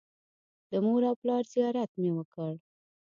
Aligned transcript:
د 0.71 0.73
مور 0.85 1.01
او 1.09 1.15
پلار 1.21 1.43
زیارت 1.53 1.91
مې 2.01 2.11
وکړ. 2.17 2.53